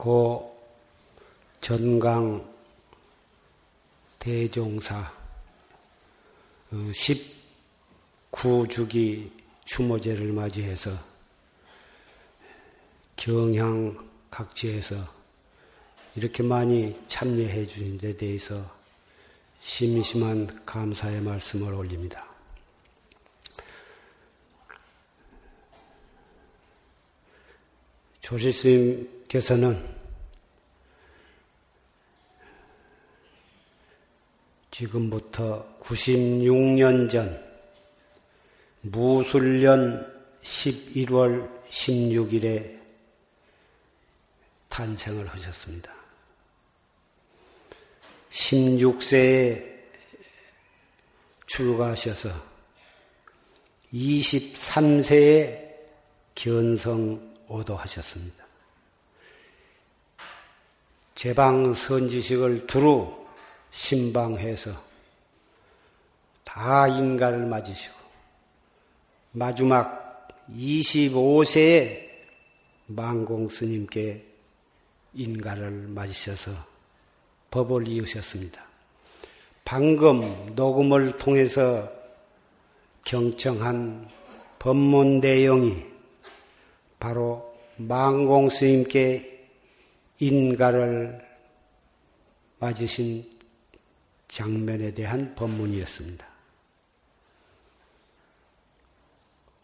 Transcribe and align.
고 0.00 0.58
전강 1.60 2.42
대종사 4.18 5.12
19주기 8.32 9.30
그 9.30 9.30
추모제를 9.66 10.32
맞이해서 10.32 10.98
경향 13.14 14.08
각지에서 14.30 14.96
이렇게 16.16 16.42
많이 16.42 16.98
참여해 17.06 17.66
주신 17.66 17.98
데 17.98 18.16
대해서 18.16 18.74
심심한 19.60 20.46
감사의 20.64 21.20
말씀을 21.20 21.74
올립니다. 21.74 22.26
조실스님께서는 28.22 29.99
지금부터 34.80 35.76
96년 35.80 37.10
전 37.10 37.50
무술년 38.80 40.10
11월 40.42 41.68
16일에 41.68 42.80
탄생을 44.70 45.28
하셨습니다. 45.28 45.92
16세에 48.30 49.70
출가하셔서 51.46 52.30
23세에 53.92 55.74
견성 56.34 57.34
오도 57.48 57.76
하셨습니다. 57.76 58.46
제방 61.14 61.74
선지식을 61.74 62.66
두루 62.66 63.19
신방해서 63.70 64.72
다 66.44 66.88
인가를 66.88 67.46
맞으시고 67.46 67.94
마지막 69.32 70.28
25세에 70.50 72.08
망공 72.86 73.48
스님께 73.48 74.24
인가를 75.14 75.70
맞으셔서 75.88 76.52
법을 77.50 77.86
이으셨습니다. 77.86 78.64
방금 79.64 80.54
녹음을 80.56 81.16
통해서 81.16 81.90
경청한 83.04 84.08
법문 84.58 85.20
내용이 85.20 85.84
바로 86.98 87.54
망공 87.76 88.50
스님께 88.50 89.48
인가를 90.18 91.24
맞으신 92.58 93.39
장면에 94.30 94.94
대한 94.94 95.34
법문이었습니다. 95.34 96.26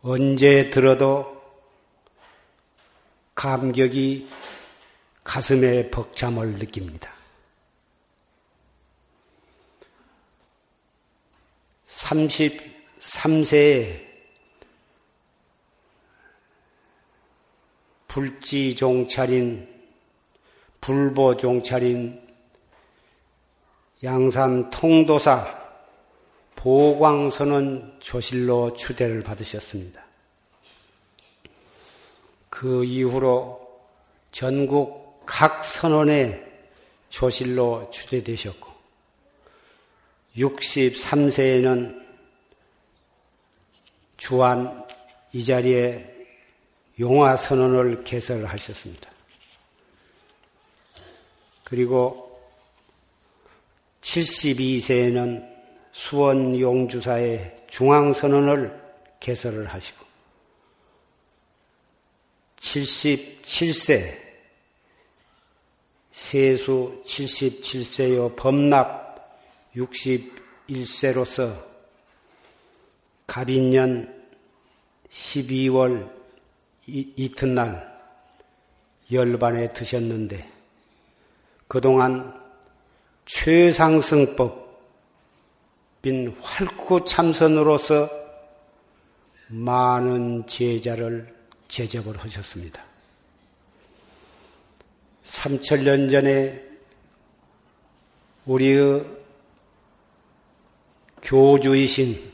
언제 0.00 0.70
들어도 0.70 1.44
감격이 3.34 4.26
가슴에 5.22 5.90
벅참을 5.90 6.54
느낍니다. 6.54 7.12
33세에 11.88 14.02
불지 18.08 18.74
종찰인, 18.76 19.68
불보 20.80 21.36
종찰인 21.36 22.23
양산 24.04 24.68
통도사 24.68 25.64
보광선언 26.56 27.96
조실로 28.00 28.74
추대를 28.74 29.22
받으셨습니다. 29.22 30.04
그 32.50 32.84
이후로 32.84 33.66
전국 34.30 35.24
각 35.24 35.64
선원에 35.64 36.44
조실로 37.08 37.90
추대되셨고 37.90 38.72
63세에는 40.36 42.04
주한 44.18 44.86
이 45.32 45.44
자리에 45.44 46.12
용화 47.00 47.36
선언을 47.36 48.04
개설하셨습니다. 48.04 49.10
그리고 51.64 52.23
72세에는 54.14 55.52
수원 55.90 56.58
용주사의 56.58 57.64
중앙선언을 57.68 58.82
개설을 59.18 59.66
하시고 59.66 60.04
77세 62.56 64.22
세수 66.12 67.02
77세요. 67.04 68.36
범납 68.36 69.74
61세로서 69.74 71.64
갑인년 73.26 74.24
12월 75.10 76.12
이, 76.86 77.12
이튿날 77.16 77.92
열반에 79.10 79.72
드셨는데 79.72 80.48
그동안 81.66 82.43
최상승법인 83.26 84.64
활구 86.40 87.04
참선으로서 87.04 88.10
많은 89.48 90.46
제자를 90.46 91.34
제접을 91.68 92.18
하셨습니다. 92.18 92.82
3천년 95.24 96.10
전에 96.10 96.62
우리의 98.46 99.04
교주이신 101.22 102.32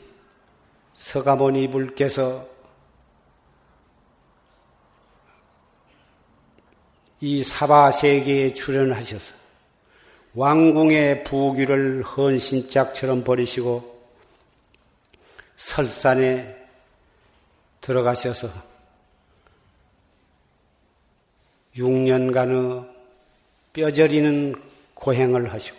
서가모니 0.93 1.69
불께서 1.69 2.49
이 7.21 7.43
사바세계에 7.43 8.53
출연하셔서 8.53 9.40
왕궁의 10.33 11.25
부귀를 11.25 12.03
헌신짝처럼 12.03 13.23
버리시고 13.23 13.91
설산에 15.57 16.57
들어가셔서 17.81 18.49
6년간의 21.75 22.89
뼈저리는 23.73 24.55
고행을 24.93 25.53
하시고 25.53 25.77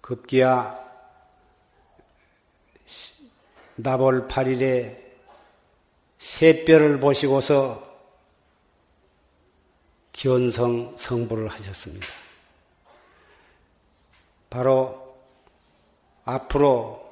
급기야 0.00 0.80
나벌 3.76 4.28
8일에 4.28 5.00
새 6.18 6.64
뼈를 6.64 7.00
보시고서 7.00 7.90
견성 10.12 10.96
성불을 10.96 11.48
하셨습니다. 11.48 12.06
바로 14.52 15.16
앞으로 16.26 17.10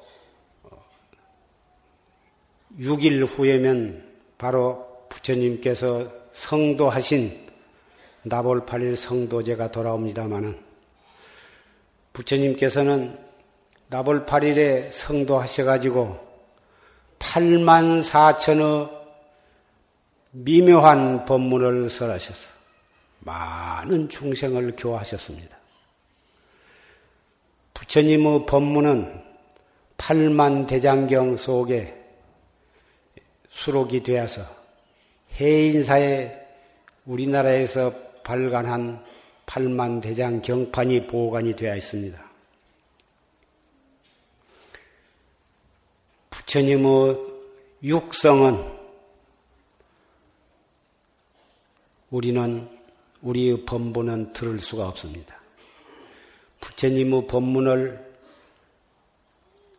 6일 2.77 3.25
후에면 3.27 4.07
바로 4.37 5.07
부처님께서 5.09 6.07
성도하신 6.33 7.49
나볼 8.21 8.67
8일 8.67 8.95
성도제가 8.95 9.71
돌아옵니다마는 9.71 10.55
부처님께서는 12.13 13.17
나볼 13.87 14.27
8일에 14.27 14.91
성도하셔가지고 14.91 16.19
8만 17.17 18.03
4천의 18.07 18.91
미묘한 20.29 21.25
법문을 21.25 21.89
설하셔서 21.89 22.47
많은 23.21 24.09
중생을 24.09 24.75
교화하셨습니다. 24.77 25.60
부처님의 27.91 28.45
법문은 28.45 29.21
팔만 29.97 30.65
대장경 30.65 31.35
속에 31.35 31.93
수록이 33.49 34.01
되어서 34.01 34.43
해인사에 35.33 36.31
우리나라에서 37.05 37.93
발간한 38.23 39.03
팔만 39.45 39.99
대장 39.99 40.41
경판이 40.41 41.07
보관이 41.07 41.53
되어 41.57 41.75
있습니다. 41.75 42.31
부처님의 46.29 47.17
육성은 47.83 48.71
우리는 52.09 52.69
우리의 53.21 53.65
법문은 53.65 54.31
들을 54.31 54.59
수가 54.59 54.87
없습니다. 54.87 55.40
부처님의 56.61 57.27
법문을 57.27 58.11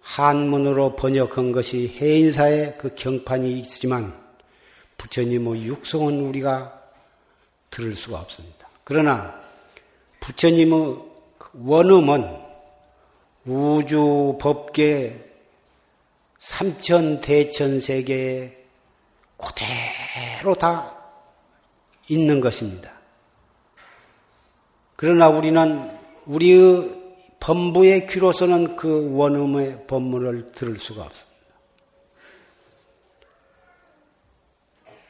한문으로 0.03 0.97
번역한 0.97 1.53
것이 1.53 1.97
해인사의 1.99 2.77
그 2.77 2.95
경판이 2.95 3.59
있지만 3.61 4.15
부처님의 4.99 5.65
육성은 5.65 6.21
우리가 6.21 6.81
들을 7.71 7.95
수가 7.95 8.21
없습니다. 8.21 8.69
그러나 8.85 9.41
부처님의 10.21 10.99
원음은 11.55 12.41
우주 13.47 14.37
법계 14.41 15.33
삼천 16.39 17.21
대천 17.21 17.81
세계에 17.81 18.57
그대로 19.37 20.55
다 20.55 20.97
있는 22.09 22.41
것입니다. 22.41 22.93
그러나 24.97 25.29
우리는 25.29 26.02
우리의 26.27 27.03
법부의 27.41 28.07
귀로서는 28.07 28.77
그 28.77 29.13
원음의 29.13 29.87
법문을 29.87 30.53
들을 30.53 30.77
수가 30.77 31.03
없습니다. 31.03 31.33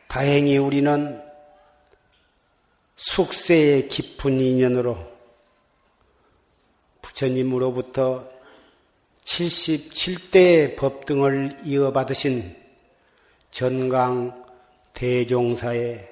다행히 0.09 0.56
우리는 0.56 1.23
숙세의 2.97 3.88
깊은 3.88 4.41
인연으로 4.41 5.12
부처님으로부터 7.03 8.31
77대의 9.25 10.76
법등을 10.76 11.59
이어받으신 11.64 12.56
전강 13.50 14.44
대종사의 14.94 16.09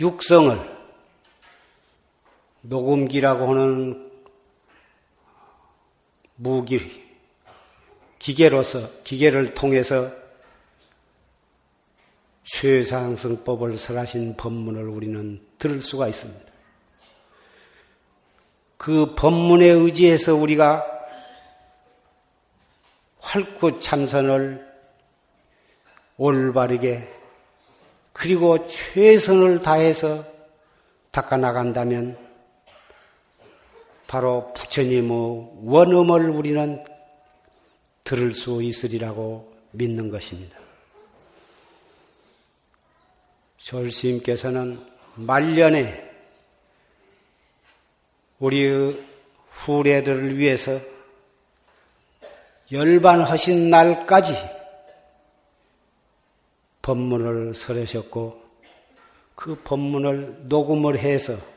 육성을 0.00 0.81
녹음기라고 2.62 3.50
하는 3.50 4.10
무기, 6.36 7.02
기계로서, 8.18 9.02
기계를 9.04 9.54
통해서 9.54 10.10
최상승법을 12.44 13.78
설하신 13.78 14.36
법문을 14.36 14.88
우리는 14.88 15.40
들을 15.58 15.80
수가 15.80 16.08
있습니다. 16.08 16.52
그 18.76 19.14
법문에 19.14 19.66
의지해서 19.66 20.34
우리가 20.34 20.84
활구 23.20 23.78
참선을 23.78 24.72
올바르게 26.16 27.08
그리고 28.12 28.66
최선을 28.66 29.62
다해서 29.62 30.24
닦아나간다면 31.12 32.31
바로 34.12 34.52
부처님의 34.52 35.52
원음을 35.62 36.28
우리는 36.28 36.84
들을 38.04 38.30
수 38.32 38.62
있으리라고 38.62 39.50
믿는 39.70 40.10
것입니다. 40.10 40.58
졸스님께서는 43.56 44.78
말년에 45.14 46.10
우리의 48.38 49.00
후례들을 49.48 50.36
위해서 50.36 50.78
열반하신 52.70 53.70
날까지 53.70 54.34
법문을 56.82 57.54
설하셨고 57.54 58.42
그 59.34 59.54
법문을 59.64 60.48
녹음을 60.48 60.98
해서 60.98 61.51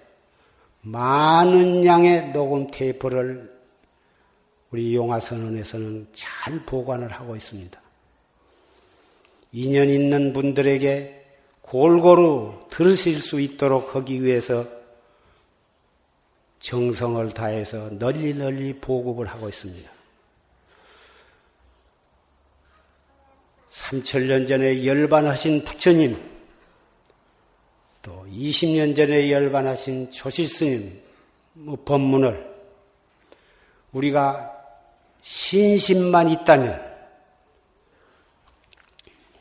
많은 0.86 1.84
양의 1.84 2.32
녹음 2.32 2.68
테이프를 2.70 3.52
우리 4.70 4.96
용화선언에서는 4.96 6.08
잘 6.14 6.60
보관을 6.66 7.12
하고 7.12 7.36
있습니다. 7.36 7.80
인연 9.52 9.90
있는 9.90 10.32
분들에게 10.34 11.26
골고루 11.62 12.68
들으실 12.70 13.20
수 13.22 13.40
있도록 13.40 13.96
하기 13.96 14.24
위해서 14.24 14.68
정성을 16.60 17.34
다해서 17.34 17.90
널리 17.98 18.34
널리 18.36 18.74
보급을 18.80 19.26
하고 19.26 19.50
있습니다. 19.50 19.90
3천년 23.70 24.48
전에 24.48 24.86
열반하신 24.86 25.64
부처님, 25.64 26.16
또 26.16 26.35
20년 28.36 28.96
전에 28.96 29.32
열반하신 29.32 30.12
조실스님 30.12 31.02
뭐 31.54 31.78
법문을 31.84 32.56
우리가 33.94 34.52
신심만 35.22 36.30
있다면 36.30 36.96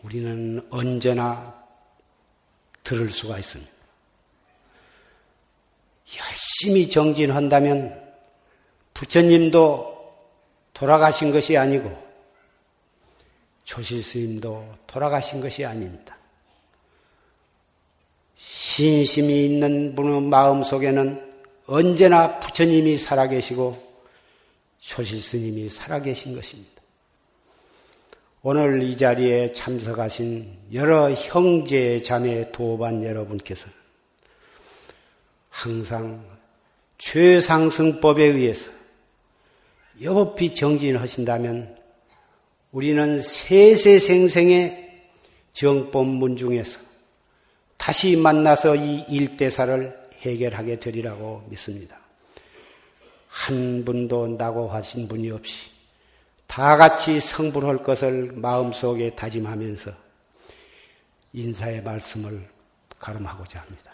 우리는 0.02 0.66
언제나 0.70 1.62
들을 2.82 3.10
수가 3.10 3.38
있습니다. 3.38 3.72
열심히 6.18 6.88
정진한다면 6.88 8.02
부처님도 8.92 9.94
돌아가신 10.72 11.32
것이 11.32 11.56
아니고 11.56 12.04
조실스님도 13.64 14.76
돌아가신 14.86 15.40
것이 15.40 15.64
아닙니다. 15.64 16.16
신심이 18.36 19.46
있는 19.46 19.94
분의 19.94 20.22
마음 20.22 20.62
속에는 20.62 21.34
언제나 21.66 22.38
부처님이 22.40 22.98
살아계시고 22.98 23.82
초실스님이 24.80 25.70
살아계신 25.70 26.34
것입니다. 26.34 26.74
오늘 28.42 28.82
이 28.82 28.94
자리에 28.94 29.52
참석하신 29.52 30.58
여러 30.74 31.10
형제 31.12 32.02
자매 32.02 32.52
도반 32.52 33.02
여러분께서 33.02 33.66
항상 35.48 36.22
최상승법에 36.98 38.22
의해서 38.22 38.70
여법히 40.02 40.52
정진하신다면 40.52 41.78
우리는 42.72 43.20
세세생생의 43.20 45.02
정법문 45.52 46.36
중에서 46.36 46.83
다시 47.76 48.16
만나서 48.16 48.76
이 48.76 49.04
일대사를 49.08 50.10
해결하게 50.20 50.78
되리라고 50.78 51.42
믿습니다. 51.48 51.98
한 53.28 53.84
분도 53.84 54.26
나고 54.28 54.68
하신 54.68 55.08
분이 55.08 55.30
없이 55.30 55.70
다 56.46 56.76
같이 56.76 57.20
성불할 57.20 57.82
것을 57.82 58.32
마음속에 58.32 59.14
다짐하면서 59.14 59.90
인사의 61.32 61.82
말씀을 61.82 62.48
가름하고자 62.98 63.60
합니다. 63.60 63.93